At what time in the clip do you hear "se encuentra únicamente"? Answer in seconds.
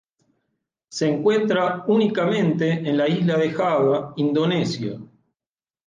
0.89-2.71